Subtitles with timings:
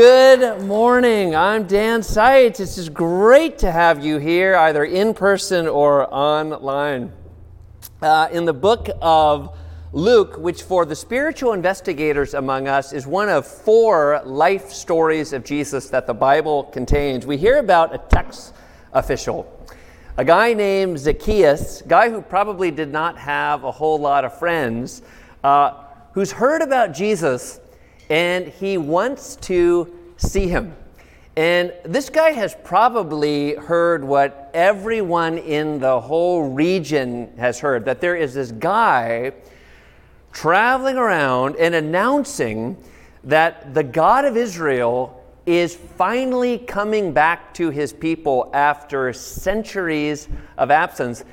[0.00, 1.34] Good morning.
[1.34, 2.60] I'm Dan Seitz.
[2.60, 7.12] It's just great to have you here, either in person or online.
[8.00, 9.58] Uh, in the book of
[9.92, 15.44] Luke, which for the spiritual investigators among us is one of four life stories of
[15.44, 18.52] Jesus that the Bible contains, we hear about a tax
[18.92, 19.52] official,
[20.16, 25.02] a guy named Zacchaeus, guy who probably did not have a whole lot of friends,
[25.42, 25.72] uh,
[26.12, 27.58] who's heard about Jesus
[28.10, 30.74] and he wants to see him.
[31.36, 38.00] And this guy has probably heard what everyone in the whole region has heard that
[38.00, 39.32] there is this guy
[40.32, 42.76] traveling around and announcing
[43.24, 50.70] that the God of Israel is finally coming back to his people after centuries of
[50.70, 51.24] absence.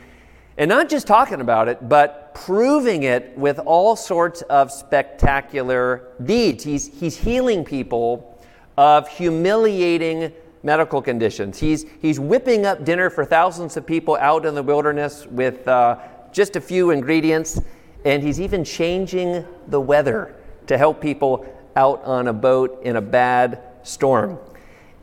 [0.58, 6.64] And not just talking about it, but proving it with all sorts of spectacular deeds.
[6.64, 8.40] He's, he's healing people
[8.78, 11.60] of humiliating medical conditions.
[11.60, 15.98] He's, he's whipping up dinner for thousands of people out in the wilderness with uh,
[16.32, 17.62] just a few ingredients.
[18.04, 20.36] And he's even changing the weather
[20.68, 24.38] to help people out on a boat in a bad storm.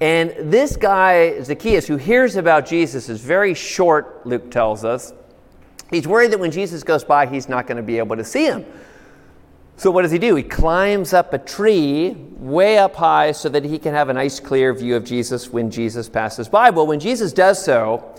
[0.01, 5.13] And this guy, Zacchaeus, who hears about Jesus, is very short, Luke tells us.
[5.93, 8.47] He's worried that when Jesus goes by, he's not going to be able to see
[8.47, 8.65] him.
[9.77, 10.35] So, what does he do?
[10.37, 14.41] He climbs up a tree way up high so that he can have a nice,
[14.41, 16.71] clear view of Jesus when Jesus passes by.
[16.71, 18.15] Well, when Jesus does so,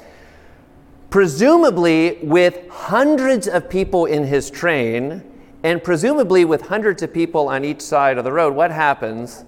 [1.10, 5.24] presumably with hundreds of people in his train,
[5.64, 9.46] and presumably with hundreds of people on each side of the road, what happens?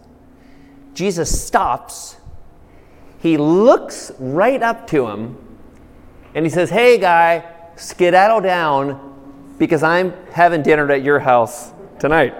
[0.96, 2.16] Jesus stops,
[3.20, 5.38] he looks right up to him,
[6.34, 9.14] and he says, Hey, guy, skedaddle down
[9.58, 12.34] because I'm having dinner at your house tonight.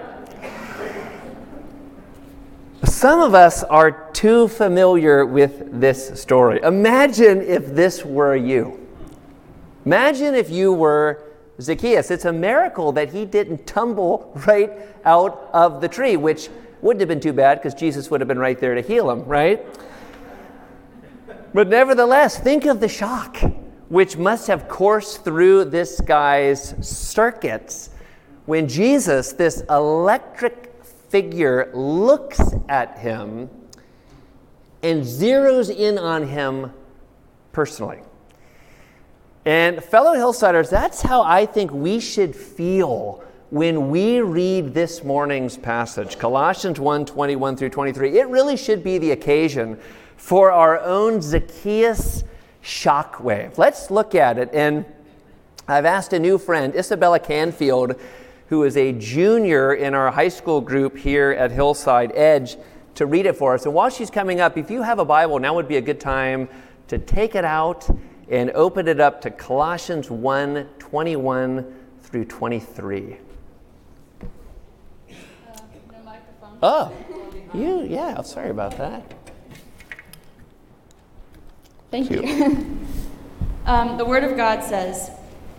[2.84, 6.60] Some of us are too familiar with this story.
[6.62, 8.80] Imagine if this were you.
[9.84, 11.22] Imagine if you were
[11.60, 12.10] Zacchaeus.
[12.10, 14.70] It's a miracle that he didn't tumble right
[15.04, 16.48] out of the tree, which
[16.80, 19.24] wouldn't have been too bad because Jesus would have been right there to heal him,
[19.24, 19.64] right?
[21.54, 23.38] But nevertheless, think of the shock
[23.88, 27.90] which must have coursed through this guy's circuits
[28.46, 33.48] when Jesus, this electric figure, looks at him
[34.82, 36.72] and zeroes in on him
[37.52, 38.00] personally.
[39.44, 45.56] And, fellow Hillsiders, that's how I think we should feel when we read this morning's
[45.56, 48.18] passage, Colossians 1 21 through 23.
[48.18, 49.78] It really should be the occasion
[50.16, 52.24] for our own Zacchaeus
[52.66, 53.58] shockwave.
[53.58, 54.50] Let's look at it.
[54.52, 54.84] And
[55.68, 57.94] I've asked a new friend, Isabella Canfield,
[58.48, 62.56] who is a junior in our high school group here at Hillside Edge,
[62.96, 63.64] to read it for us.
[63.66, 66.00] And while she's coming up, if you have a Bible, now would be a good
[66.00, 66.48] time
[66.88, 67.88] to take it out
[68.28, 73.16] and open it up to Colossians 1 21 through 23.
[76.62, 76.92] Uh, oh,
[77.54, 79.15] you, yeah, sorry about that.
[81.90, 82.22] Thank you.
[83.66, 85.10] um, the Word of God says,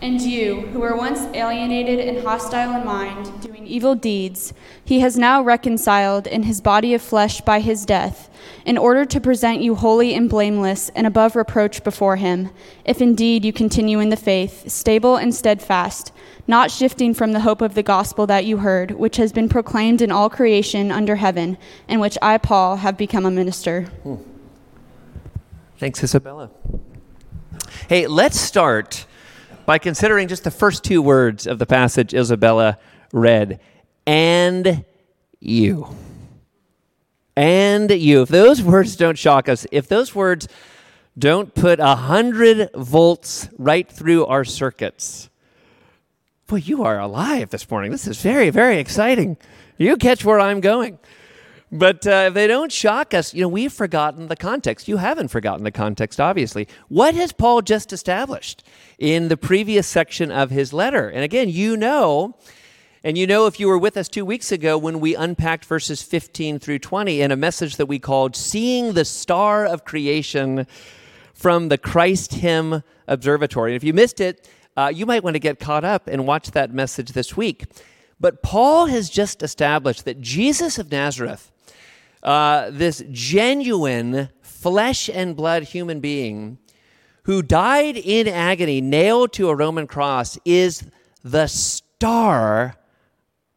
[0.02, 4.52] And you, who were once alienated and hostile in mind, doing evil deeds,
[4.84, 8.28] he has now reconciled in his body of flesh by his death,
[8.66, 12.50] in order to present you holy and blameless and above reproach before him,
[12.84, 16.12] if indeed you continue in the faith, stable and steadfast,
[16.46, 20.02] not shifting from the hope of the gospel that you heard, which has been proclaimed
[20.02, 21.56] in all creation under heaven,
[21.88, 23.82] and which I, Paul, have become a minister.
[24.02, 24.16] Hmm.
[25.78, 26.50] Thanks, Isabella.
[27.88, 29.06] Hey, let's start
[29.64, 32.78] by considering just the first two words of the passage Isabella
[33.12, 33.60] read
[34.04, 34.84] and
[35.38, 35.94] you.
[37.36, 38.22] And you.
[38.22, 40.48] If those words don't shock us, if those words
[41.16, 45.30] don't put a hundred volts right through our circuits,
[46.48, 47.92] boy, you are alive this morning.
[47.92, 49.36] This is very, very exciting.
[49.76, 50.98] You catch where I'm going.
[51.70, 54.88] But uh, if they don't shock us, you know, we've forgotten the context.
[54.88, 56.66] You haven't forgotten the context, obviously.
[56.88, 58.62] What has Paul just established
[58.98, 61.08] in the previous section of his letter?
[61.10, 62.36] And again, you know,
[63.04, 66.02] and you know if you were with us two weeks ago when we unpacked verses
[66.02, 70.66] 15 through 20 in a message that we called Seeing the Star of Creation
[71.34, 73.72] from the Christ Hymn Observatory.
[73.72, 76.50] And if you missed it, uh, you might want to get caught up and watch
[76.52, 77.66] that message this week.
[78.18, 81.52] But Paul has just established that Jesus of Nazareth
[82.28, 86.58] uh, this genuine flesh and blood human being
[87.22, 90.84] who died in agony, nailed to a Roman cross, is
[91.24, 92.76] the star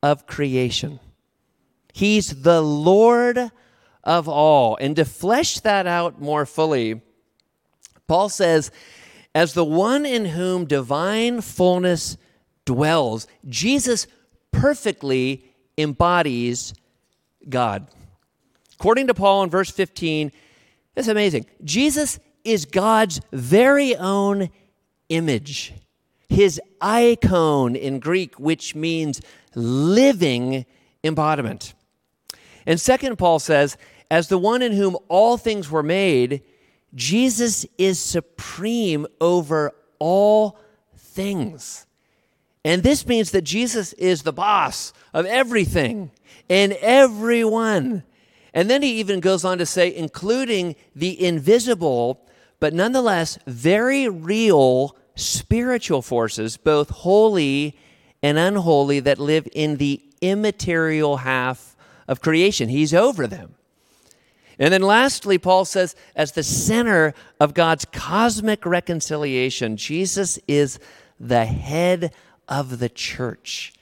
[0.01, 1.01] of creation.
[1.94, 3.51] He's the Lord
[4.06, 4.77] of all.
[4.79, 7.01] And to flesh that out more fully,
[8.07, 8.71] Paul says,
[9.35, 12.15] as the one in whom divine fullness
[12.63, 14.07] dwells, Jesus
[14.53, 15.44] perfectly
[15.77, 16.74] embodies
[17.50, 17.89] God.
[18.81, 20.31] According to Paul in verse 15,
[20.95, 21.45] it's amazing.
[21.63, 24.49] Jesus is God's very own
[25.07, 25.71] image,
[26.29, 29.21] his icon in Greek, which means
[29.53, 30.65] living
[31.03, 31.75] embodiment.
[32.65, 33.77] And second, Paul says,
[34.09, 36.41] as the one in whom all things were made,
[36.95, 40.57] Jesus is supreme over all
[40.97, 41.85] things.
[42.65, 46.09] And this means that Jesus is the boss of everything
[46.49, 48.05] and everyone.
[48.53, 52.25] And then he even goes on to say, including the invisible,
[52.59, 57.77] but nonetheless very real spiritual forces, both holy
[58.21, 61.75] and unholy, that live in the immaterial half
[62.07, 62.69] of creation.
[62.69, 63.56] He's over them.
[64.59, 70.77] And then lastly, Paul says, as the center of God's cosmic reconciliation, Jesus is
[71.19, 72.13] the head
[72.48, 73.74] of the church.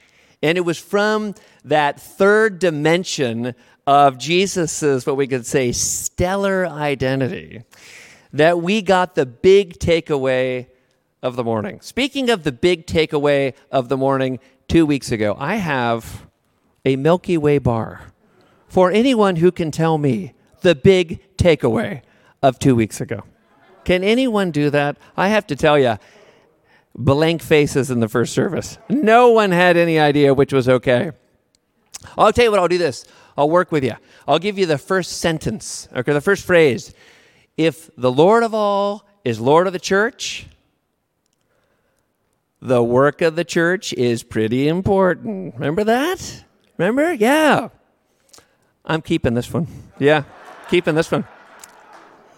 [0.41, 1.35] And it was from
[1.65, 3.55] that third dimension
[3.89, 7.63] of Jesus's, what we could say, stellar identity
[8.31, 10.67] that we got the big takeaway
[11.23, 11.81] of the morning.
[11.81, 14.37] Speaking of the big takeaway of the morning,
[14.67, 16.27] two weeks ago, I have
[16.85, 18.13] a Milky Way bar
[18.67, 22.03] for anyone who can tell me the big takeaway
[22.43, 23.23] of two weeks ago.
[23.85, 24.97] Can anyone do that?
[25.17, 25.97] I have to tell you,
[26.93, 28.77] blank faces in the first service.
[28.87, 31.11] No one had any idea which was okay.
[32.17, 33.05] I'll tell you what, I'll do this.
[33.37, 33.95] I'll work with you.
[34.27, 36.93] I'll give you the first sentence, okay, the first phrase.
[37.57, 40.47] If the Lord of all is Lord of the church,
[42.61, 45.53] the work of the church is pretty important.
[45.55, 46.43] Remember that?
[46.77, 47.13] Remember?
[47.13, 47.69] Yeah.
[48.85, 49.67] I'm keeping this one.
[49.99, 50.23] Yeah,
[50.69, 51.25] keeping this one.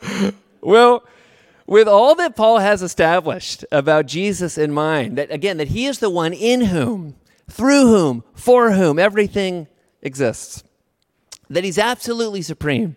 [0.61, 1.03] well,
[1.65, 5.99] with all that Paul has established about Jesus in mind, that again, that he is
[5.99, 7.15] the one in whom,
[7.49, 9.67] through whom, for whom everything
[10.01, 10.63] exists,
[11.51, 12.95] that he's absolutely supreme,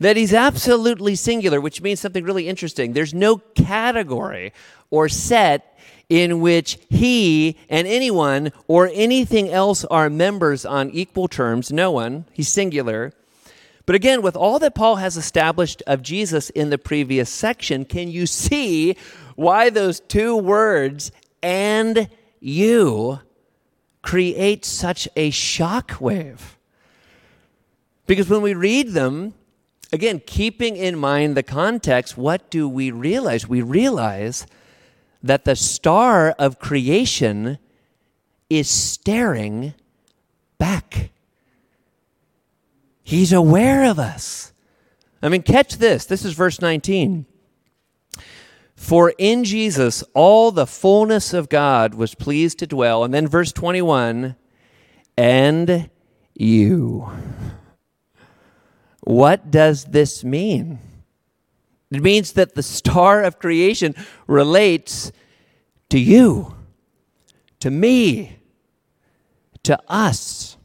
[0.00, 2.92] that he's absolutely singular, which means something really interesting.
[2.92, 4.52] There's no category
[4.90, 5.78] or set
[6.08, 11.70] in which he and anyone or anything else are members on equal terms.
[11.70, 12.24] No one.
[12.32, 13.12] He's singular.
[13.86, 18.08] But again, with all that Paul has established of Jesus in the previous section, can
[18.08, 18.96] you see
[19.34, 21.10] why those two words,
[21.42, 22.10] and
[22.40, 23.20] you,
[24.02, 26.57] create such a shock wave?
[28.08, 29.34] Because when we read them,
[29.92, 33.46] again, keeping in mind the context, what do we realize?
[33.46, 34.46] We realize
[35.22, 37.58] that the star of creation
[38.48, 39.74] is staring
[40.56, 41.10] back.
[43.04, 44.54] He's aware of us.
[45.22, 46.06] I mean, catch this.
[46.06, 47.26] This is verse 19.
[48.74, 53.04] For in Jesus all the fullness of God was pleased to dwell.
[53.04, 54.34] And then verse 21
[55.18, 55.90] and
[56.34, 57.10] you.
[59.08, 60.80] What does this mean?
[61.90, 63.94] It means that the star of creation
[64.26, 65.12] relates
[65.88, 66.54] to you,
[67.60, 68.36] to me,
[69.62, 70.58] to us.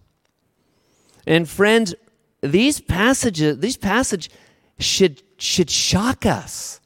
[1.26, 1.96] And friends,
[2.42, 4.30] these passages, these passage
[4.78, 6.82] should should shock us.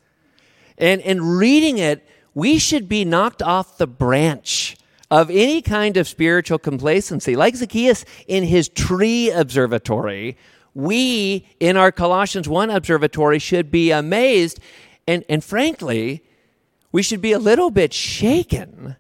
[0.78, 4.78] And in reading it, we should be knocked off the branch
[5.10, 7.36] of any kind of spiritual complacency.
[7.36, 10.38] Like Zacchaeus in his tree observatory,
[10.78, 14.60] we in our Colossians 1 observatory should be amazed
[15.08, 16.24] and, and frankly,
[16.92, 18.96] we should be a little bit shaken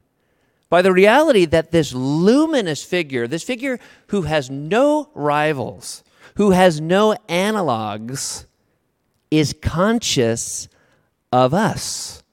[0.70, 6.04] by the reality that this luminous figure, this figure who has no rivals,
[6.36, 8.46] who has no analogs,
[9.30, 10.68] is conscious
[11.32, 12.24] of us.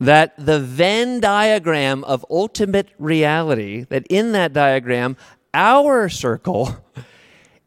[0.00, 5.18] That the Venn diagram of ultimate reality, that in that diagram,
[5.52, 6.76] our circle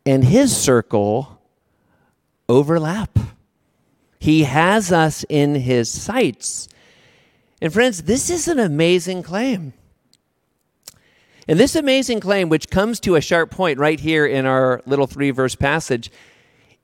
[0.06, 1.42] and his circle
[2.48, 3.18] overlap.
[4.20, 6.68] He has us in his sights.
[7.62, 9.74] And friends, this is an amazing claim.
[11.48, 15.08] And this amazing claim, which comes to a sharp point right here in our little
[15.08, 16.12] three verse passage,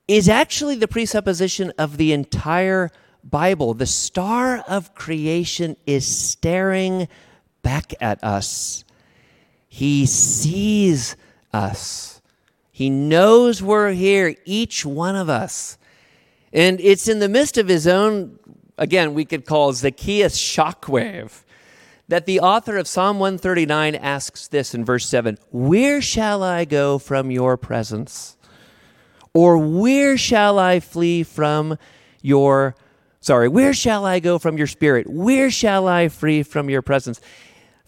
[0.07, 2.91] is actually the presupposition of the entire
[3.23, 3.73] Bible.
[3.73, 7.07] The star of creation is staring
[7.61, 8.83] back at us,
[9.67, 11.15] He sees
[11.53, 12.10] us,
[12.71, 15.77] He knows we're here, each one of us.
[16.53, 18.39] And it's in the midst of His own,
[18.77, 21.43] again, we could call Zacchaeus shockwave
[22.07, 26.97] that the author of Psalm 139 asks this in verse 7 Where shall I go
[26.97, 28.37] from your presence?
[29.33, 31.77] Or where shall I flee from
[32.21, 32.75] your
[33.21, 35.07] sorry, where shall I go from your spirit?
[35.09, 37.21] Where shall I flee from your presence?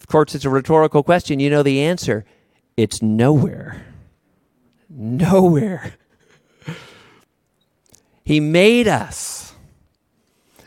[0.00, 1.40] Of course, it's a rhetorical question.
[1.40, 2.24] You know the answer.
[2.76, 3.84] It's nowhere.
[4.96, 5.94] Nowhere.
[8.24, 9.52] He made us.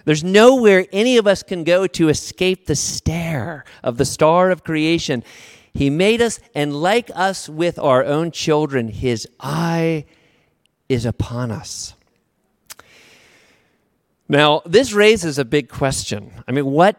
[0.04, 4.64] There's nowhere any of us can go to escape the stare of the star of
[4.64, 5.24] creation.
[5.74, 10.06] He made us, and like us with our own children, His eye
[10.90, 11.94] is upon us.
[14.30, 16.32] Now, this raises a big question.
[16.48, 16.96] I mean, what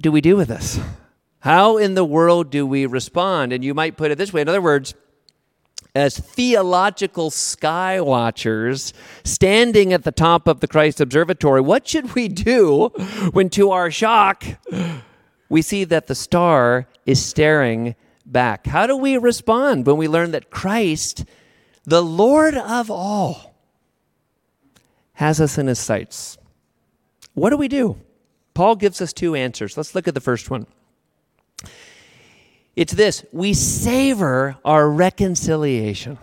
[0.00, 0.80] do we do with this?
[1.40, 3.52] How in the world do we respond?
[3.52, 4.94] And you might put it this way in other words,
[5.94, 12.26] as theological sky watchers standing at the top of the Christ Observatory, what should we
[12.28, 12.88] do
[13.32, 14.44] when, to our shock,
[15.48, 17.94] we see that the star is staring
[18.26, 18.66] back?
[18.66, 21.24] How do we respond when we learn that Christ,
[21.84, 23.54] the Lord of all,
[25.14, 26.38] has us in his sights?
[27.34, 28.00] What do we do?
[28.52, 29.76] Paul gives us two answers.
[29.76, 30.66] Let's look at the first one.
[32.76, 36.18] It's this we savor our reconciliation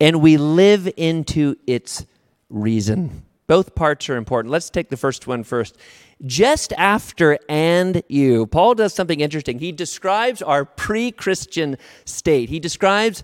[0.00, 2.06] and we live into its
[2.48, 3.24] reason.
[3.46, 4.52] Both parts are important.
[4.52, 5.76] Let's take the first one first.
[6.24, 9.58] Just after and you, Paul does something interesting.
[9.58, 12.48] He describes our pre Christian state.
[12.48, 13.22] He describes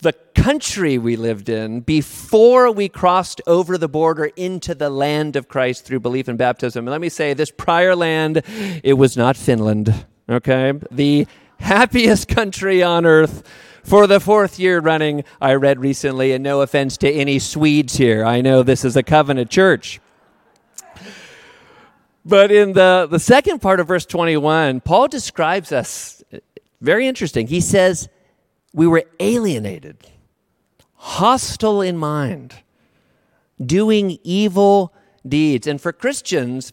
[0.00, 5.48] the country we lived in before we crossed over the border into the land of
[5.48, 6.86] Christ through belief and baptism.
[6.86, 8.42] And let me say, this prior land,
[8.84, 10.72] it was not Finland okay?
[10.90, 11.26] The
[11.60, 13.42] happiest country on earth
[13.82, 18.24] for the fourth year running, I read recently, and no offense to any Swedes here.
[18.24, 20.00] I know this is a covenant church.
[22.24, 26.24] But in the, the second part of verse 21, Paul describes us
[26.80, 27.46] very interesting.
[27.46, 28.08] He says,
[28.74, 30.08] We were alienated,
[30.94, 32.54] hostile in mind,
[33.64, 34.92] doing evil
[35.26, 35.68] deeds.
[35.68, 36.72] And for Christians,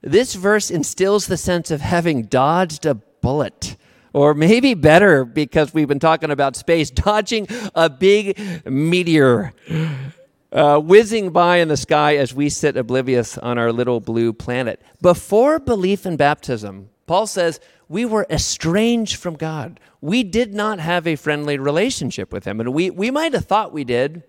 [0.00, 3.76] this verse instills the sense of having dodged a bullet.
[4.12, 9.52] Or maybe better, because we've been talking about space, dodging a big meteor
[10.52, 14.80] uh, whizzing by in the sky as we sit oblivious on our little blue planet.
[15.00, 19.80] Before belief in baptism, Paul says we were estranged from God.
[20.00, 22.60] We did not have a friendly relationship with Him.
[22.60, 24.22] And we, we might have thought we did,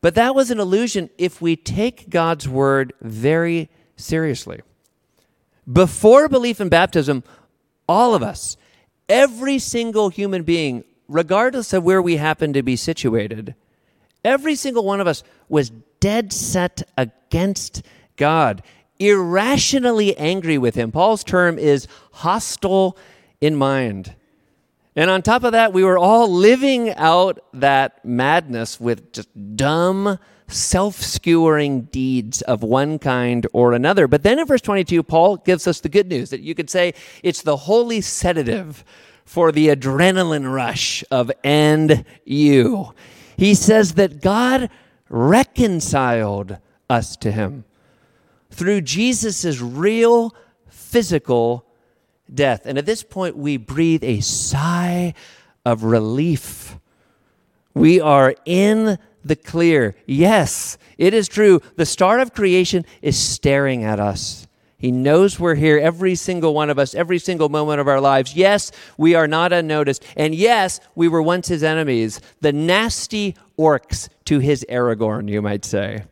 [0.00, 4.60] but that was an illusion if we take God's word very seriously.
[5.70, 7.22] Before belief in baptism,
[7.88, 8.56] all of us,
[9.08, 13.54] every single human being, regardless of where we happen to be situated,
[14.24, 15.70] every single one of us was
[16.00, 17.82] dead set against
[18.16, 18.62] God,
[18.98, 20.90] irrationally angry with Him.
[20.90, 22.96] Paul's term is hostile
[23.40, 24.14] in mind.
[24.94, 30.18] And on top of that, we were all living out that madness with just dumb,
[30.52, 34.06] self skewering deeds of one kind or another.
[34.06, 36.94] But then in verse 22, Paul gives us the good news that you could say
[37.22, 38.84] it's the holy sedative
[39.24, 42.92] for the adrenaline rush of and you.
[43.36, 44.70] He says that God
[45.08, 47.64] reconciled us to him
[48.50, 50.34] through Jesus' real
[50.68, 51.64] physical
[52.32, 52.66] death.
[52.66, 55.14] And at this point, we breathe a sigh
[55.64, 56.76] of relief.
[57.74, 59.94] We are in the clear.
[60.06, 61.60] Yes, it is true.
[61.76, 64.46] The start of creation is staring at us.
[64.82, 68.34] He knows we're here, every single one of us, every single moment of our lives.
[68.34, 70.04] Yes, we are not unnoticed.
[70.16, 75.64] And yes, we were once his enemies, the nasty orcs to his Aragorn, you might
[75.64, 76.02] say.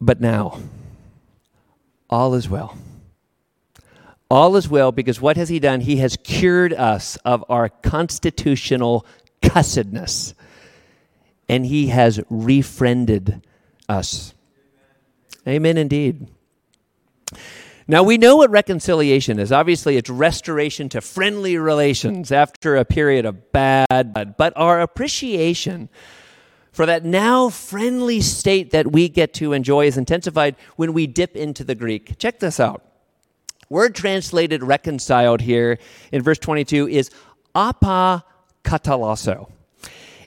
[0.00, 0.58] But now,
[2.10, 2.76] all is well.
[4.30, 5.80] All is well because what has he done?
[5.82, 9.06] He has cured us of our constitutional
[9.42, 10.34] cussedness.
[11.48, 13.42] And he has refriended
[13.88, 14.34] us.
[15.46, 16.28] Amen, indeed.
[17.90, 19.50] Now, we know what reconciliation is.
[19.50, 25.88] Obviously, it's restoration to friendly relations after a period of bad, but our appreciation
[26.70, 31.34] for that now friendly state that we get to enjoy is intensified when we dip
[31.34, 32.18] into the Greek.
[32.18, 32.84] Check this out.
[33.70, 35.78] Word translated reconciled here
[36.12, 37.10] in verse 22 is
[37.54, 38.22] apa
[38.64, 39.50] katalasso.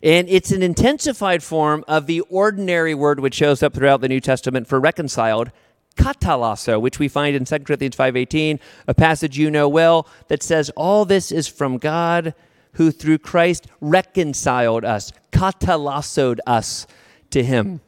[0.04, 4.20] And it's an intensified form of the ordinary word which shows up throughout the New
[4.20, 5.52] Testament for reconciled,
[5.96, 10.72] katalasso, which we find in 2 Corinthians 5:18, a passage you know well that says
[10.76, 12.34] all this is from God
[12.74, 16.88] who through Christ reconciled us, katalassoed us
[17.30, 17.82] to him.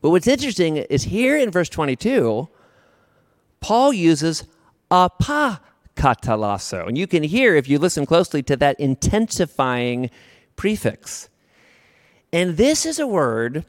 [0.00, 2.48] But what's interesting is here in verse 22,
[3.60, 4.44] Paul uses
[4.90, 5.60] apa
[5.96, 6.86] katalasso.
[6.86, 10.10] And you can hear, if you listen closely, to that intensifying
[10.54, 11.28] prefix.
[12.32, 13.64] And this is a word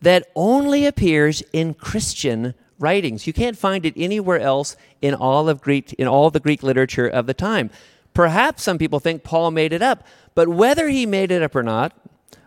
[0.00, 3.26] that only appears in Christian writings.
[3.26, 7.06] You can't find it anywhere else in all of Greek in all the Greek literature
[7.06, 7.70] of the time.
[8.14, 11.62] Perhaps some people think Paul made it up, but whether he made it up or
[11.62, 11.92] not,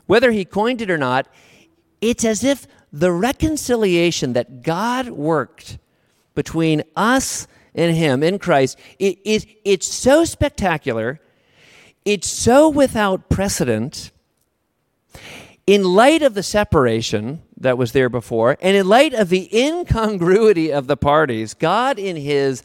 [0.07, 1.27] whether he coined it or not,
[2.01, 5.77] it's as if the reconciliation that God worked
[6.33, 11.19] between us and him in Christ, it, it, it's so spectacular,
[12.05, 14.11] it's so without precedent.
[15.67, 20.71] In light of the separation that was there before, and in light of the incongruity
[20.71, 22.63] of the parties, God, in his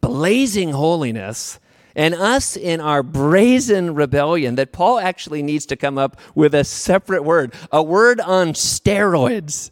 [0.00, 1.60] blazing holiness,
[1.94, 6.64] and us in our brazen rebellion that Paul actually needs to come up with a
[6.64, 9.70] separate word, a word on steroids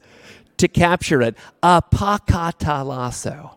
[0.58, 3.56] to capture it, apokatalasso.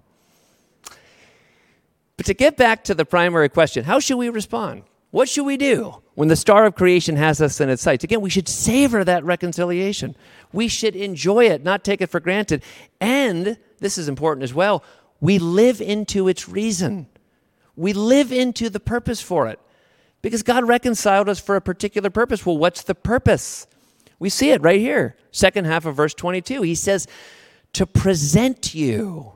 [2.18, 4.84] But to get back to the primary question, how should we respond?
[5.12, 8.04] What should we do when the star of creation has us in its sights?
[8.04, 10.16] Again, we should savor that reconciliation.
[10.52, 12.64] We should enjoy it, not take it for granted.
[13.00, 14.84] And this is important as well,
[15.22, 17.08] we live into its reason.
[17.76, 19.60] We live into the purpose for it
[20.22, 22.46] because God reconciled us for a particular purpose.
[22.46, 23.68] Well, what's the purpose?
[24.20, 26.62] We see it right here, second half of verse 22.
[26.64, 27.08] He says,
[27.74, 29.33] To present you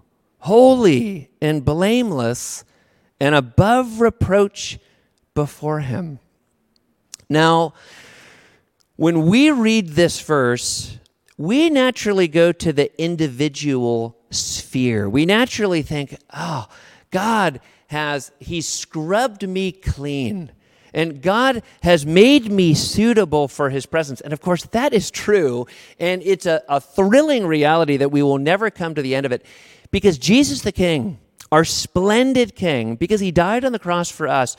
[0.48, 2.64] holy and blameless
[3.20, 4.80] and above reproach
[5.34, 6.20] before Him.
[7.30, 7.74] Now,
[8.96, 10.98] when we read this verse,
[11.38, 15.10] we naturally go to the individual sphere.
[15.10, 16.68] We naturally think, oh,
[17.12, 20.54] God has, He scrubbed me clean.
[20.94, 24.22] And God has made me suitable for His presence.
[24.22, 25.68] And of course, that is true.
[26.00, 29.34] And it's a, a thrilling reality that we will never come to the end of
[29.34, 29.46] it.
[29.92, 31.20] Because Jesus the King,
[31.52, 34.58] our splendid King, because He died on the cross for us,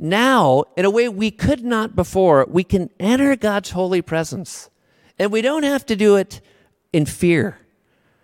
[0.00, 4.70] now, in a way we could not before, we can enter God's holy presence.
[5.18, 6.40] And we don't have to do it
[6.92, 7.58] in fear.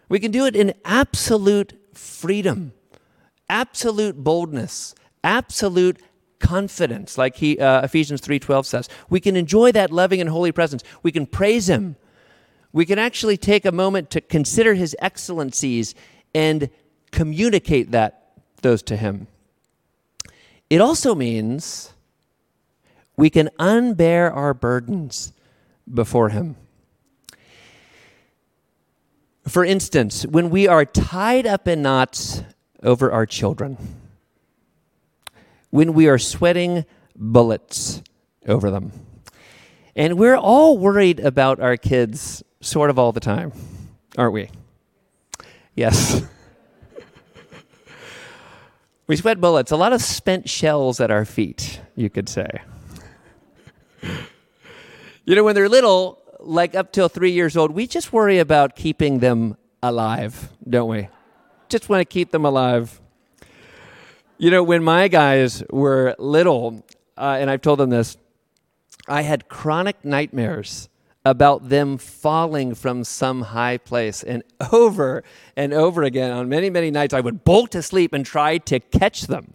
[0.09, 2.73] We can do it in absolute freedom
[3.49, 6.01] absolute boldness, absolute
[6.39, 8.89] confidence, like he, uh, Ephesians 3:12 says.
[9.09, 10.83] We can enjoy that loving and holy presence.
[11.03, 11.97] We can praise him.
[12.73, 15.95] We can actually take a moment to consider his excellencies
[16.35, 16.69] and
[17.11, 19.27] communicate that those to him.
[20.71, 21.93] It also means
[23.17, 25.33] we can unbear our burdens
[25.93, 26.57] before him.
[29.47, 32.43] For instance, when we are tied up in knots
[32.83, 33.77] over our children,
[35.71, 38.03] when we are sweating bullets
[38.47, 38.93] over them.
[39.97, 43.53] And we're all worried about our kids sort of all the time,
[44.17, 44.51] aren't we?
[45.75, 46.23] Yes.
[49.07, 52.49] we sweat bullets, a lot of spent shells at our feet, you could say.
[55.25, 58.77] you know, when they're little, like up till three years old, we just worry about
[58.77, 61.09] keeping them alive, don't we?
[61.69, 63.01] just want to keep them alive.
[64.39, 66.85] You know, when my guys were little,
[67.17, 68.17] uh, and I've told them this,
[69.09, 70.89] I had chronic nightmares
[71.25, 74.23] about them falling from some high place.
[74.23, 75.25] And over
[75.57, 78.81] and over again, on many, many nights, I would bolt to sleep and try to
[78.81, 79.55] catch them.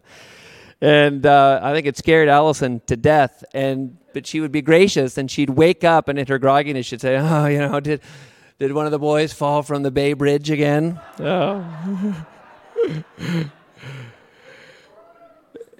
[0.81, 3.43] And uh, I think it scared Allison to death.
[3.53, 7.01] And but she would be gracious, and she'd wake up, and in her grogginess, she'd
[7.01, 8.01] say, "Oh, you know, did
[8.57, 10.99] did one of the boys fall from the Bay Bridge again?
[11.19, 12.25] Oh.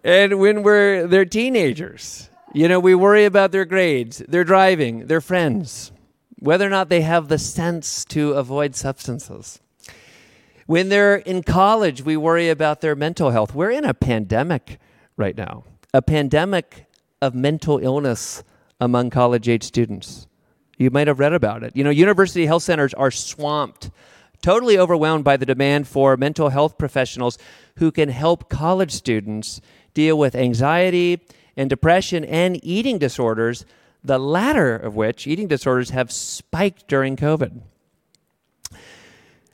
[0.03, 5.21] and when we're they're teenagers, you know, we worry about their grades, their driving, their
[5.21, 5.91] friends,
[6.39, 9.59] whether or not they have the sense to avoid substances.
[10.65, 13.53] When they're in college, we worry about their mental health.
[13.53, 14.79] We're in a pandemic
[15.17, 16.85] right now, a pandemic
[17.21, 18.43] of mental illness
[18.79, 20.27] among college age students.
[20.77, 21.75] You might have read about it.
[21.75, 23.91] You know, university health centers are swamped,
[24.41, 27.37] totally overwhelmed by the demand for mental health professionals
[27.77, 29.59] who can help college students
[29.93, 31.19] deal with anxiety
[31.59, 33.65] and depression and eating disorders,
[34.01, 37.59] the latter of which, eating disorders, have spiked during COVID.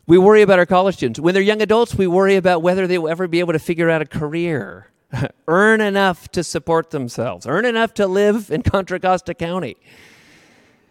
[0.06, 1.20] We worry about our college students.
[1.20, 3.90] When they're young adults, we worry about whether they will ever be able to figure
[3.90, 4.92] out a career,
[5.48, 9.76] earn enough to support themselves, earn enough to live in Contra Costa County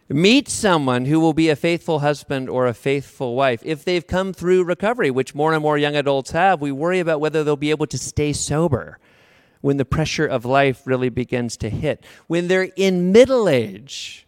[0.06, 3.62] meet someone who will be a faithful husband or a faithful wife.
[3.64, 7.20] If they've come through recovery, which more and more young adults have, we worry about
[7.20, 8.98] whether they'll be able to stay sober
[9.64, 12.04] when the pressure of life really begins to hit.
[12.26, 14.26] When they're in middle age,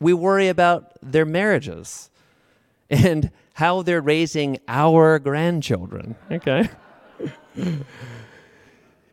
[0.00, 2.10] we worry about their marriages
[2.90, 6.16] and how they're raising our grandchildren.
[6.30, 6.68] Okay?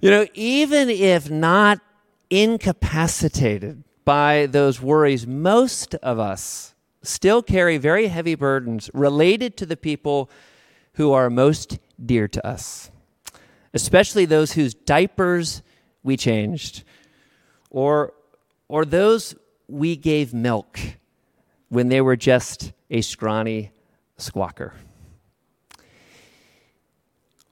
[0.01, 1.82] You know, even if not
[2.29, 9.75] incapacitated by those worries, most of us still carry very heavy burdens related to the
[9.75, 10.29] people
[10.93, 12.91] who are most dear to us,
[13.73, 15.62] especially those whose diapers
[16.03, 16.84] we changed,
[17.69, 18.13] or,
[18.67, 19.36] or those
[19.67, 20.79] we gave milk
[21.69, 23.71] when they were just a scrawny
[24.17, 24.73] squawker.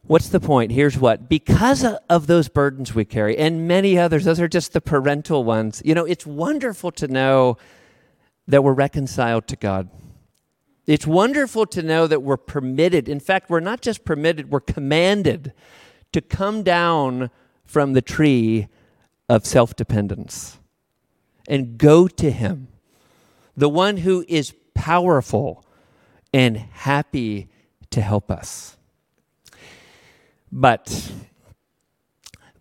[0.08, 0.71] What's the point?
[0.71, 1.27] Here's what.
[1.27, 5.82] Because of those burdens we carry, and many others, those are just the parental ones,
[5.84, 7.58] you know, it's wonderful to know
[8.47, 9.89] that we're reconciled to God.
[10.86, 15.51] It's wonderful to know that we're permitted, in fact, we're not just permitted, we're commanded
[16.11, 17.29] to come down
[17.65, 18.67] from the tree
[19.29, 20.57] of self dependence
[21.47, 22.67] and go to Him,
[23.55, 25.65] the one who is powerful
[26.33, 27.49] and happy
[27.91, 28.77] to help us.
[30.51, 31.11] But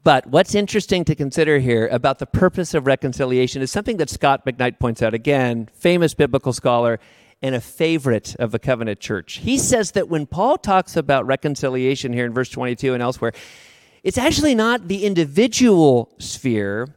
[0.07, 4.47] but what's interesting to consider here about the purpose of reconciliation is something that Scot
[4.47, 7.01] McKnight points out again, famous biblical scholar
[7.43, 9.39] and a favorite of the covenant church.
[9.39, 13.33] He says that when Paul talks about reconciliation here in verse 22 and elsewhere,
[14.03, 16.95] it's actually not the individual sphere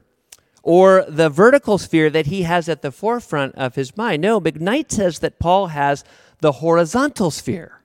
[0.64, 4.22] or the vertical sphere that he has at the forefront of his mind.
[4.22, 6.04] No, McKnight says that Paul has
[6.40, 7.82] the horizontal sphere,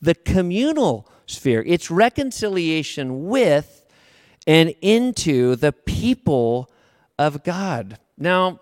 [0.00, 1.62] the communal sphere.
[1.66, 3.84] It's reconciliation with
[4.46, 6.70] and into the people
[7.18, 7.98] of God.
[8.16, 8.60] Now,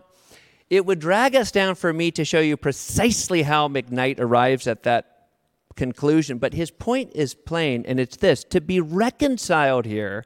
[0.74, 4.82] it would drag us down for me to show you precisely how McKnight arrives at
[4.82, 5.28] that
[5.76, 8.44] conclusion, but his point is plain, and it's this.
[8.44, 10.24] To be reconciled here,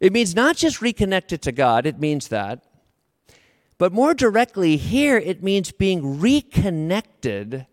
[0.00, 2.64] it means not just reconnected to God, it means that,
[3.78, 7.66] but more directly, here it means being reconnected,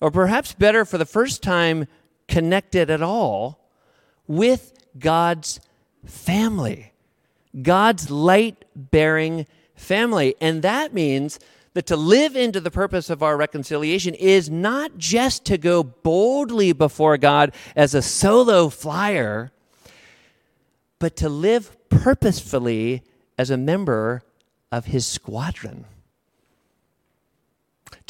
[0.00, 1.86] or perhaps better, for the first time,
[2.28, 3.70] connected at all
[4.26, 5.60] with God's
[6.04, 6.92] family,
[7.62, 9.46] God's light bearing
[9.80, 10.34] family.
[10.40, 11.38] And that means
[11.74, 16.72] that to live into the purpose of our reconciliation is not just to go boldly
[16.72, 19.52] before God as a solo flyer,
[20.98, 23.02] but to live purposefully
[23.38, 24.22] as a member
[24.70, 25.86] of his squadron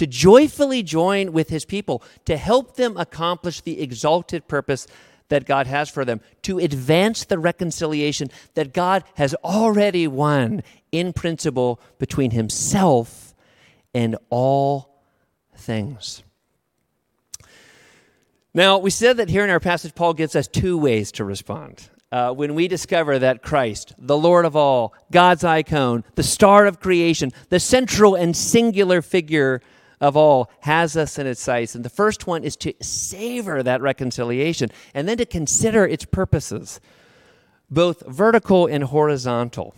[0.00, 4.86] to joyfully join with his people, to help them accomplish the exalted purpose
[5.30, 10.62] that God has for them, to advance the reconciliation that God has already won
[10.92, 13.34] in principle between himself
[13.94, 15.02] and all
[15.56, 16.22] things.
[18.52, 21.88] Now, we said that here in our passage, Paul gives us two ways to respond.
[22.12, 26.80] Uh, when we discover that Christ, the Lord of all, God's icon, the star of
[26.80, 29.62] creation, the central and singular figure
[30.00, 31.74] of all has us in its sights.
[31.74, 36.80] And the first one is to savor that reconciliation and then to consider its purposes,
[37.70, 39.74] both vertical and horizontal.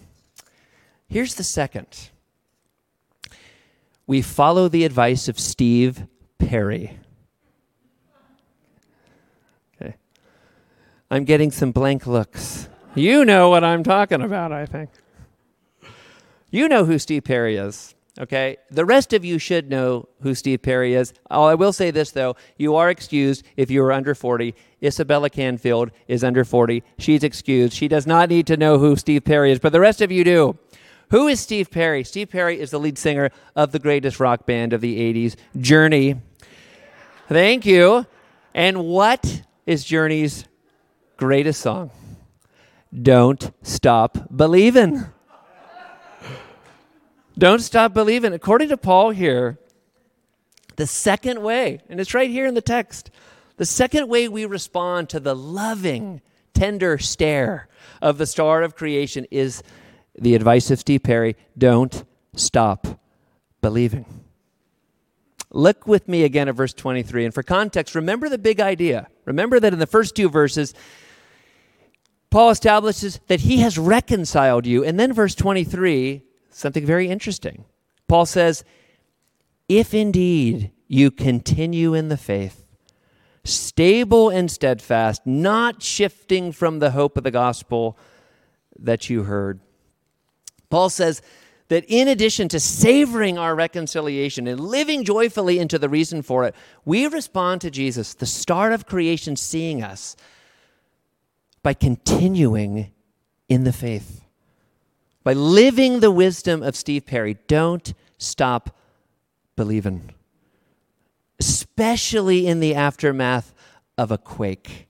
[1.09, 2.11] Here's the second
[4.07, 6.07] we follow the advice of Steve
[6.39, 6.99] Perry.
[9.81, 9.95] Okay.
[11.11, 12.69] I'm getting some blank looks.
[12.95, 14.91] You know what I'm talking about, I think.
[16.51, 17.95] You know who Steve Perry is.
[18.19, 18.59] Okay?
[18.71, 21.15] The rest of you should know who Steve Perry is.
[21.31, 22.37] Oh, I will say this, though.
[22.59, 24.55] You are excused if you are under 40.
[24.83, 26.83] Isabella Canfield is under 40.
[26.99, 27.73] She's excused.
[27.73, 30.25] She does not need to know who Steve Perry is, but the rest of you
[30.25, 30.59] do.
[31.11, 32.05] Who is Steve Perry?
[32.05, 36.21] Steve Perry is the lead singer of the greatest rock band of the 80s, Journey.
[37.29, 38.07] Thank you.
[38.55, 40.45] And what is Journey's
[41.17, 41.91] greatest song?
[42.93, 45.05] Don't Stop Believing.
[47.37, 48.33] Don't stop believing.
[48.33, 49.59] According to Paul here,
[50.77, 53.11] the second way, and it's right here in the text,
[53.57, 56.21] the second way we respond to the loving,
[56.55, 57.69] tender stare
[58.01, 59.63] of the star of creation is
[60.19, 63.01] the advice of Steve Perry don't stop
[63.61, 64.05] believing.
[65.51, 67.27] Look with me again at verse 23.
[67.27, 69.09] And for context, remember the big idea.
[69.27, 70.75] Remember that in the first two verses,
[72.31, 74.83] Paul establishes that he has reconciled you.
[74.83, 77.65] And then verse 23 something very interesting.
[78.09, 78.65] Paul says,
[79.69, 82.65] If indeed you continue in the faith,
[83.45, 87.99] stable and steadfast, not shifting from the hope of the gospel
[88.79, 89.61] that you heard.
[90.71, 91.23] Paul says
[91.69, 96.55] that in addition to savoring our reconciliation and living joyfully into the reason for it,
[96.85, 100.17] we respond to Jesus, the start of creation, seeing us
[101.63, 102.93] by continuing
[103.49, 104.23] in the faith
[105.25, 107.39] by living the wisdom of Steve Perry.
[107.47, 108.77] Don't stop
[109.57, 110.11] believing,
[111.39, 113.55] especially in the aftermath
[113.99, 114.89] of a quake.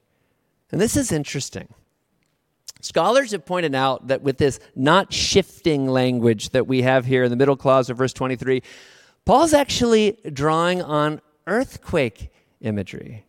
[0.71, 1.69] And this is interesting.
[2.81, 7.31] Scholars have pointed out that with this not shifting language that we have here in
[7.31, 8.63] the middle clause of verse 23,
[9.25, 13.25] Paul's actually drawing on earthquake imagery.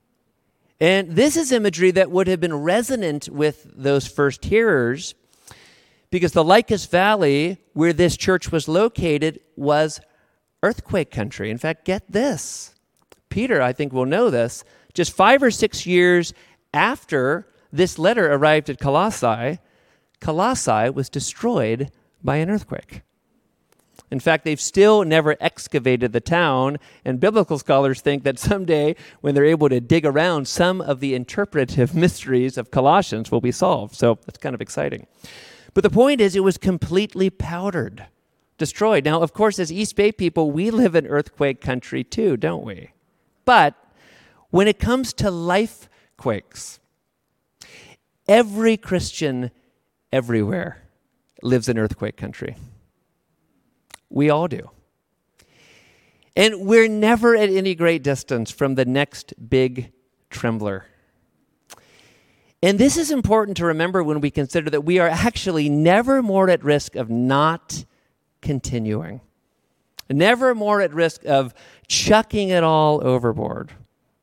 [0.79, 5.13] And this is imagery that would have been resonant with those first hearers
[6.13, 9.99] because the Lycus Valley, where this church was located, was
[10.61, 11.49] earthquake country.
[11.49, 12.75] In fact, get this.
[13.29, 14.63] Peter, I think, will know this.
[14.93, 16.31] Just five or six years
[16.71, 19.57] after this letter arrived at Colossae,
[20.19, 21.89] Colossae was destroyed
[22.23, 23.01] by an earthquake.
[24.11, 29.33] In fact, they've still never excavated the town, and biblical scholars think that someday, when
[29.33, 33.95] they're able to dig around, some of the interpretive mysteries of Colossians will be solved.
[33.95, 35.07] So that's kind of exciting.
[35.73, 38.05] But the point is, it was completely powdered,
[38.57, 39.05] destroyed.
[39.05, 42.91] Now, of course, as East Bay people, we live in earthquake country too, don't we?
[43.45, 43.75] But
[44.51, 46.79] when it comes to life quakes,
[48.27, 49.51] Every Christian
[50.11, 50.83] everywhere
[51.41, 52.55] lives in earthquake country.
[54.09, 54.69] We all do.
[56.35, 59.91] And we're never at any great distance from the next big
[60.29, 60.85] trembler.
[62.63, 66.49] And this is important to remember when we consider that we are actually never more
[66.49, 67.83] at risk of not
[68.41, 69.19] continuing,
[70.09, 71.53] never more at risk of
[71.87, 73.73] chucking it all overboard,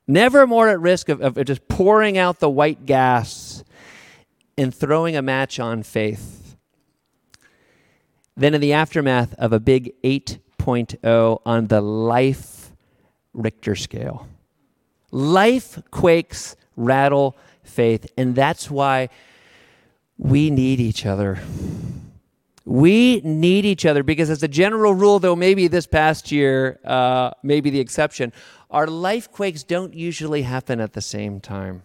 [0.08, 3.62] never more at risk of, of just pouring out the white gas
[4.56, 6.56] and throwing a match on faith.
[8.38, 12.72] Then, in the aftermath of a big 8.0 on the life
[13.34, 14.26] Richter scale,
[15.10, 17.36] life quakes rattle
[17.70, 18.10] faith.
[18.16, 19.08] And that's why
[20.18, 21.40] we need each other.
[22.64, 27.30] We need each other because, as a general rule, though maybe this past year, uh,
[27.42, 28.32] maybe the exception,
[28.70, 31.82] our life quakes don't usually happen at the same time.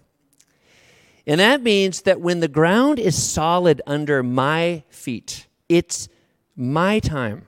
[1.26, 6.08] And that means that when the ground is solid under my feet, it's
[6.56, 7.48] my time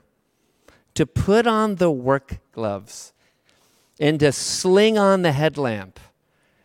[0.94, 3.12] to put on the work gloves
[4.00, 6.00] and to sling on the headlamp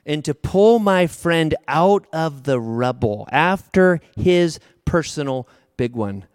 [0.05, 6.25] and to pull my friend out of the rubble after his personal big one,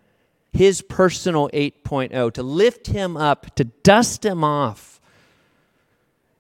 [0.53, 5.01] his personal 8.0, to lift him up, to dust him off,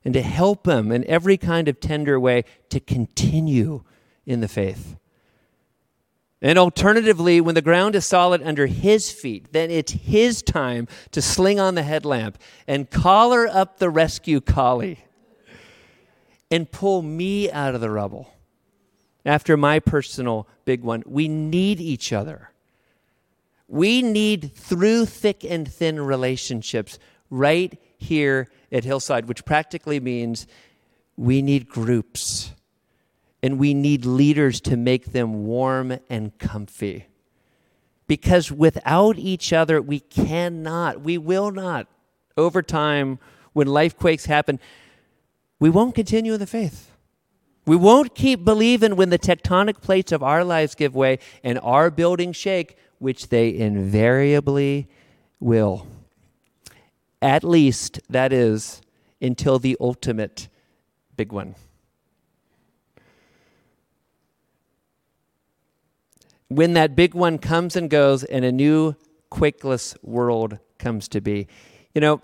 [0.05, 3.83] and to help him in every kind of tender way to continue
[4.25, 4.97] in the faith.
[6.41, 11.21] And alternatively, when the ground is solid under his feet, then it's his time to
[11.21, 15.01] sling on the headlamp and collar up the rescue collie
[16.51, 18.33] and pull me out of the rubble.
[19.25, 22.51] After my personal big one, we need each other.
[23.67, 30.47] We need through thick and thin relationships right here at Hillside, which practically means
[31.17, 32.53] we need groups
[33.43, 37.07] and we need leaders to make them warm and comfy.
[38.07, 41.87] Because without each other, we cannot, we will not,
[42.37, 43.19] over time,
[43.53, 44.59] when life quakes happen,
[45.59, 46.90] we won't continue in the faith.
[47.66, 51.90] We won't keep believing when the tectonic plates of our lives give way and our
[51.90, 54.88] buildings shake, which they invariably
[55.38, 55.87] will.
[57.21, 58.81] At least, that is,
[59.21, 60.49] until the ultimate
[61.16, 61.57] big one.
[66.49, 68.94] when that big one comes and goes and a new
[69.31, 71.47] quakeless world comes to be.
[71.94, 72.21] You know,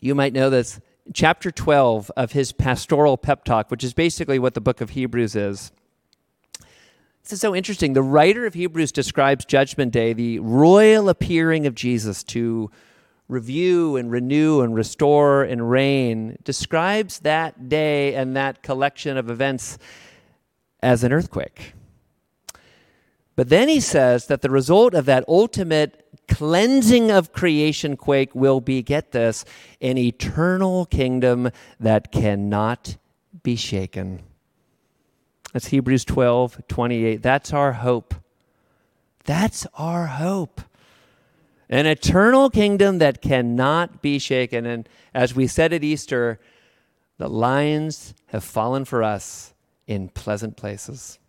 [0.00, 0.80] you might know this.
[1.12, 5.34] Chapter 12 of his pastoral pep talk, which is basically what the book of Hebrews
[5.34, 5.72] is.
[7.22, 7.94] This is so interesting.
[7.94, 12.70] The writer of Hebrews describes Judgment Day, the royal appearing of Jesus to
[13.28, 19.78] review and renew and restore and reign, describes that day and that collection of events
[20.80, 21.74] as an earthquake.
[23.36, 28.60] But then he says that the result of that ultimate cleansing of creation quake will
[28.60, 29.44] be, get this,
[29.82, 32.96] an eternal kingdom that cannot
[33.42, 34.22] be shaken.
[35.52, 37.22] That's Hebrews 12, 28.
[37.22, 38.14] That's our hope.
[39.24, 40.62] That's our hope.
[41.68, 44.66] An eternal kingdom that cannot be shaken.
[44.66, 46.40] And as we said at Easter,
[47.18, 49.54] the lines have fallen for us
[49.86, 51.19] in pleasant places.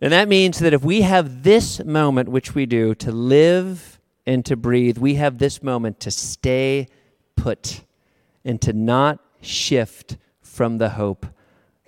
[0.00, 4.44] And that means that if we have this moment, which we do, to live and
[4.46, 6.88] to breathe, we have this moment to stay
[7.36, 7.82] put
[8.44, 11.26] and to not shift from the hope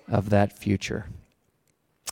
[0.07, 1.07] of that future.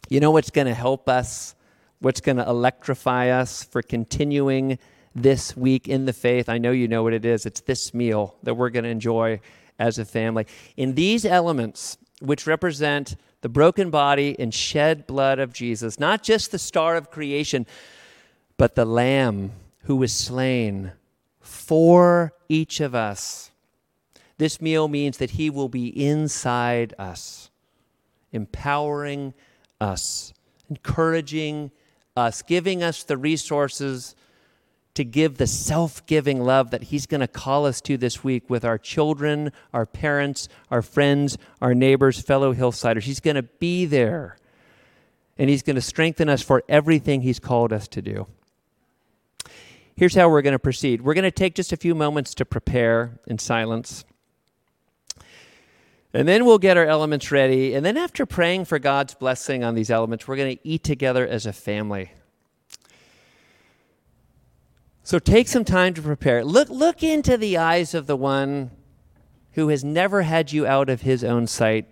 [0.10, 1.56] You know what's going to help us?
[2.00, 4.80] What's going to electrify us for continuing
[5.14, 6.50] this week in the faith?
[6.50, 7.46] I know you know what it is.
[7.46, 9.40] It's this meal that we're going to enjoy
[9.78, 10.48] as a family.
[10.78, 16.52] In these elements, which represent the broken body and shed blood of Jesus, not just
[16.52, 17.66] the star of creation,
[18.58, 19.52] but the Lamb
[19.84, 20.92] who was slain
[21.40, 23.52] for each of us.
[24.38, 27.50] This meal means that He will be inside us,
[28.32, 29.34] empowering
[29.80, 30.34] us,
[30.70, 31.72] encouraging
[32.16, 34.16] us, giving us the resources
[34.94, 38.50] to give the self giving love that He's going to call us to this week
[38.50, 43.04] with our children, our parents, our friends, our neighbors, fellow Hillsiders.
[43.04, 44.38] He's going to be there
[45.38, 48.28] and He's going to strengthen us for everything He's called us to do.
[49.96, 52.46] Here's how we're going to proceed we're going to take just a few moments to
[52.46, 54.06] prepare in silence.
[56.14, 57.74] And then we'll get our elements ready.
[57.74, 61.26] And then, after praying for God's blessing on these elements, we're going to eat together
[61.26, 62.12] as a family.
[65.12, 66.42] So take some time to prepare.
[66.46, 68.72] Look, look into the eyes of the one
[69.52, 71.86] who has never had you out of his own sight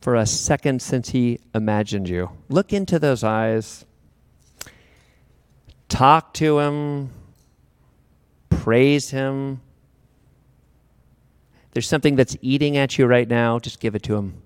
[0.00, 2.30] for a second since he imagined you.
[2.48, 3.84] Look into those eyes.
[5.88, 7.10] Talk to him.
[8.50, 9.60] Praise him.
[11.72, 14.42] There's something that's eating at you right now, just give it to him.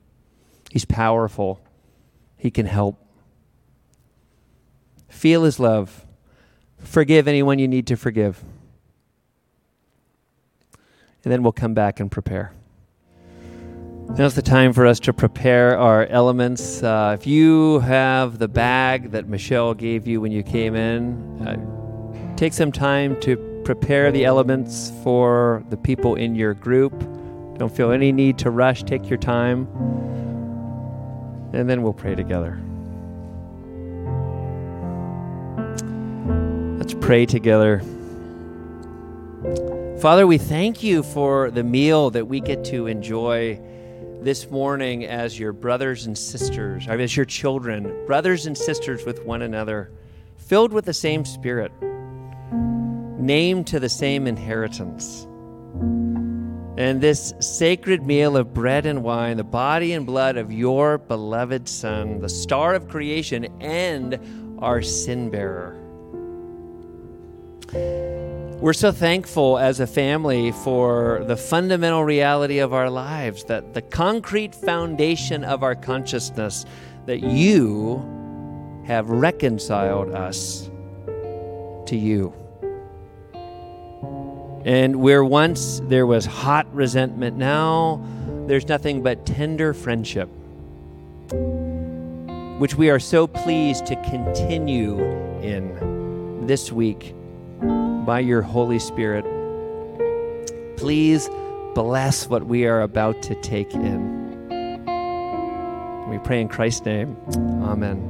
[0.71, 1.61] He's powerful,
[2.39, 3.07] he can help.
[5.11, 6.07] Feel his love.
[6.83, 8.43] Forgive anyone you need to forgive.
[11.25, 12.53] And then we'll come back and prepare.
[14.19, 16.83] Now's the time for us to prepare our elements.
[16.83, 22.37] Uh, if you have the bag that Michelle gave you when you came in, uh,
[22.37, 26.93] take some time to prepare the elements for the people in your group.
[27.57, 28.83] Don't feel any need to rush.
[28.83, 29.67] Take your time.
[31.55, 32.61] And then we'll pray together.
[36.93, 37.79] Let's pray together.
[40.03, 43.59] Father, we thank you for the meal that we get to enjoy
[44.21, 49.25] this morning as your brothers and sisters, or as your children, brothers and sisters with
[49.25, 49.91] one another,
[50.37, 51.73] filled with the same spirit,
[53.19, 55.27] named to the same inheritance.
[56.77, 61.71] And this sacred meal of bread and wine, the body and blood of your beloved
[61.71, 65.82] Son, the star of creation and our sin bearer.
[67.73, 73.83] We're so thankful as a family for the fundamental reality of our lives, that the
[73.83, 76.67] concrete foundation of our consciousness,
[77.07, 78.05] that you
[78.87, 80.71] have reconciled us
[81.87, 82.33] to you.
[84.65, 88.01] And where once there was hot resentment, now
[88.47, 90.29] there's nothing but tender friendship,
[92.61, 95.01] which we are so pleased to continue
[95.41, 97.15] in this week
[98.05, 99.25] by your Holy Spirit.
[100.77, 101.29] Please
[101.75, 104.23] bless what we are about to take in.
[106.09, 107.17] We pray in Christ's name.
[107.63, 108.09] Amen.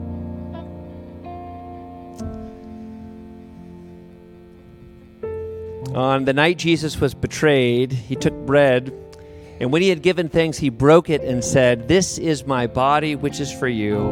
[5.94, 8.92] On the night Jesus was betrayed, he took bread,
[9.60, 13.14] and when he had given thanks, he broke it and said, This is my body,
[13.14, 14.10] which is for you.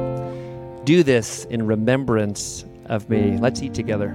[0.85, 3.39] Do this in remembrance of me.
[3.39, 4.15] Let's eat together.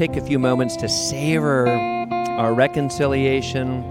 [0.00, 3.82] Take a few moments to savor our reconciliation,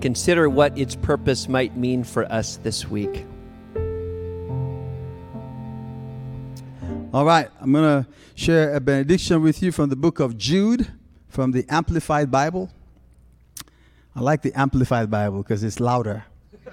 [0.00, 3.26] consider what its purpose might mean for us this week.
[7.12, 10.90] All right, I'm going to share a benediction with you from the book of Jude
[11.28, 12.70] from the Amplified Bible.
[14.14, 16.24] I like the Amplified Bible because it's louder.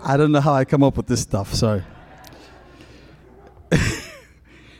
[0.00, 1.82] I don't know how I come up with this stuff, sorry.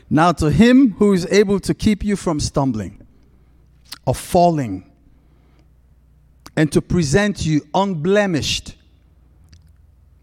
[0.09, 3.05] Now, to him who is able to keep you from stumbling
[4.05, 4.89] or falling,
[6.55, 8.75] and to present you unblemished,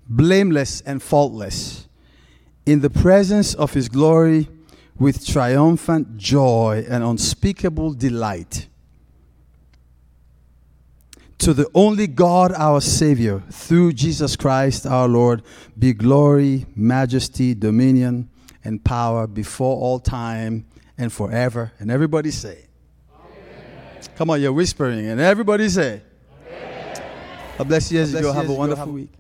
[0.09, 1.87] blameless, and faultless
[2.67, 4.49] in the presence of his glory
[4.99, 8.69] with triumphant joy and unspeakable delight.
[11.39, 15.43] To the only God, our Savior, through Jesus Christ our Lord,
[15.79, 18.31] be glory, majesty, dominion,
[18.65, 20.67] and power before all time
[20.99, 21.73] and forever.
[21.79, 22.67] And everybody say,
[23.15, 24.03] Amen.
[24.17, 26.03] Come on, you're whispering, and everybody say,
[26.49, 27.03] Amen.
[27.59, 28.33] God bless you as you go.
[28.33, 29.11] Have a wonderful week.